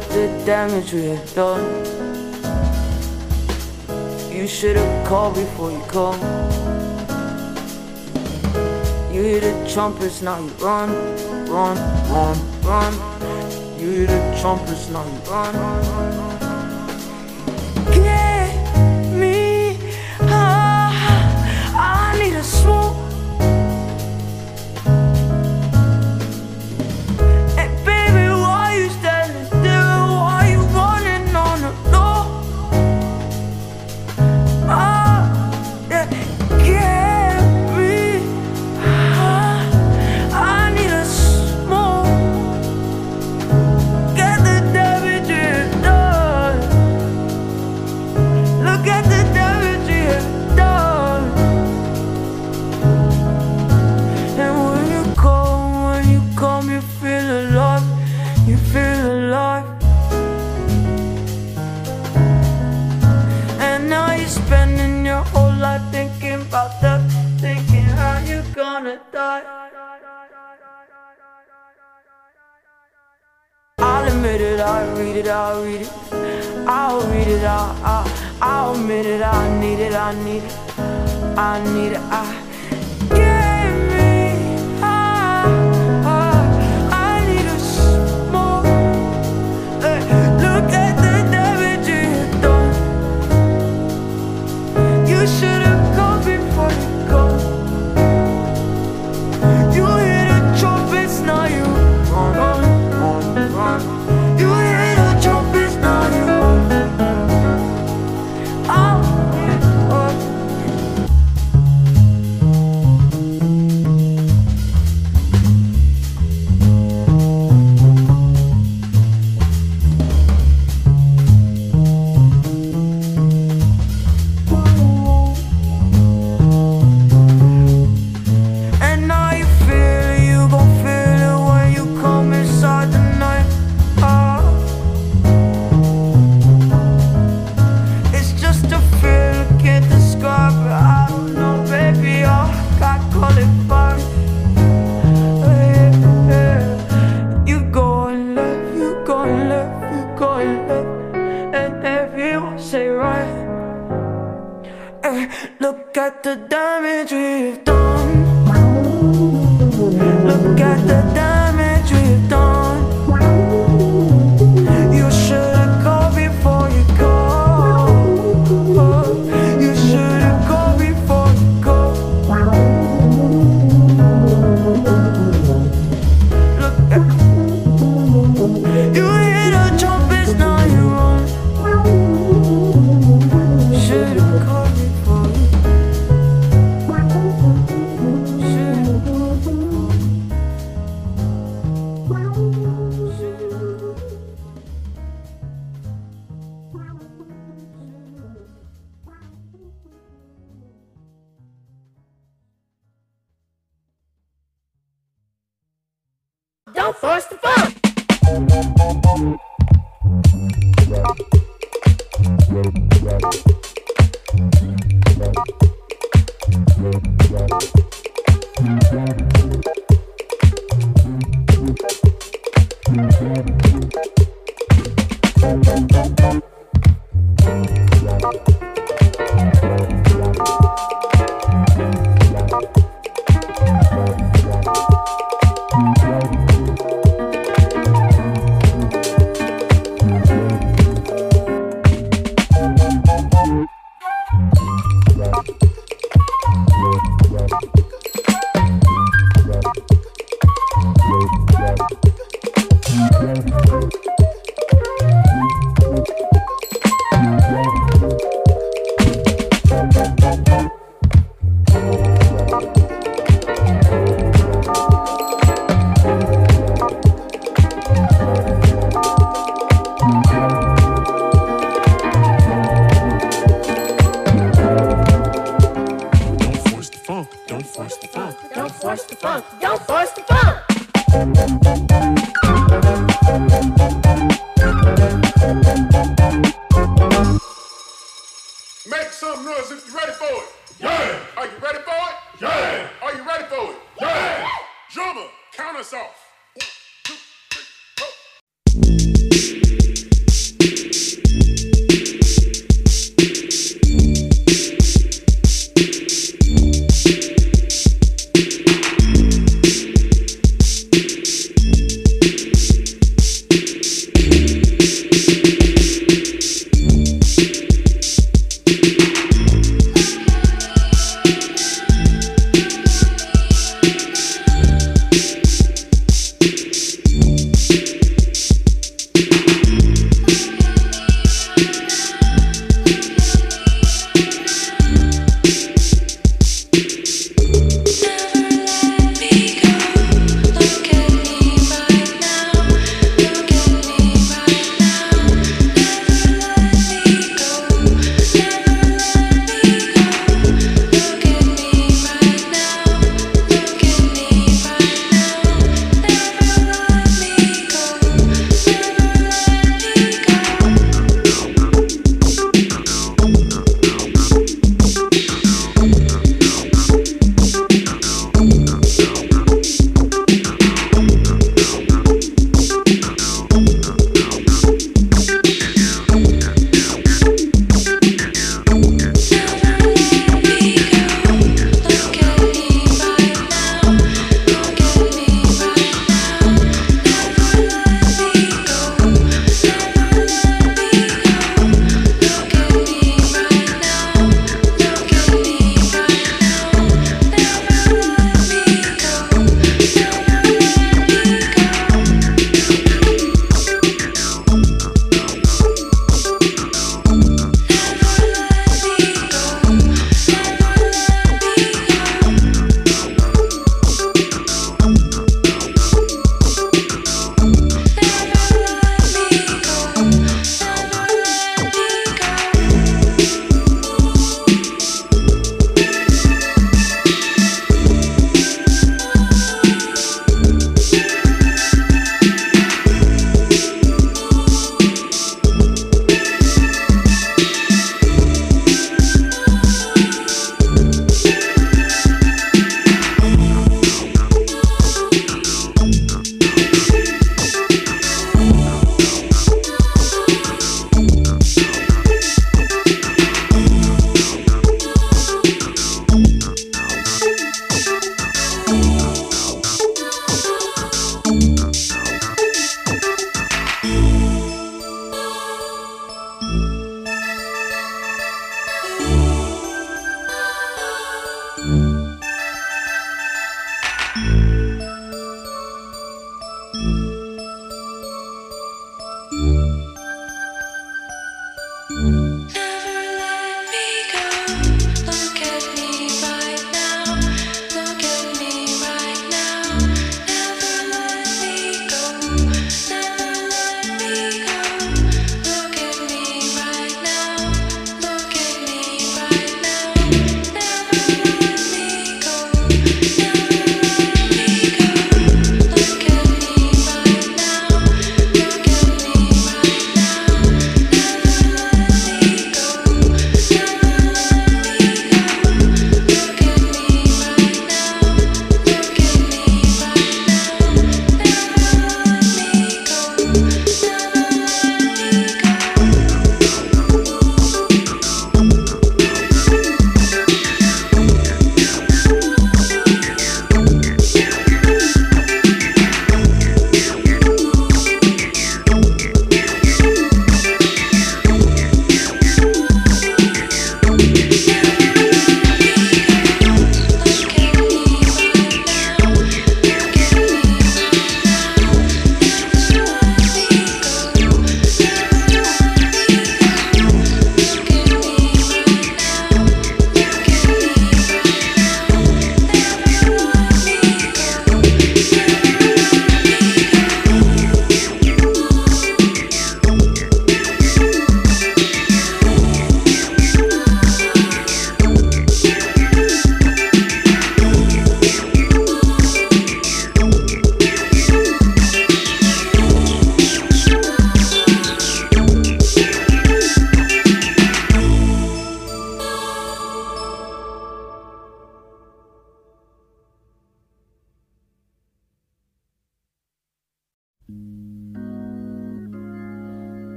[0.00, 1.84] repair the damage we have done.
[4.30, 6.20] You should've called before you come.
[9.12, 10.90] You hear the trumpets, now you run,
[11.46, 11.76] run,
[12.10, 13.78] run, run.
[13.78, 16.41] You hear the trumpets, now you run, run, run.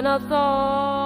[0.00, 0.99] When I thought